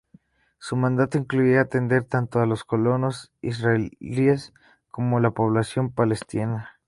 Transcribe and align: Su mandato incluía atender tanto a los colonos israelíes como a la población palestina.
Su 0.57 0.75
mandato 0.77 1.19
incluía 1.19 1.61
atender 1.61 2.05
tanto 2.05 2.39
a 2.41 2.47
los 2.47 2.63
colonos 2.63 3.31
israelíes 3.41 4.51
como 4.89 5.19
a 5.19 5.21
la 5.21 5.29
población 5.29 5.91
palestina. 5.93 6.71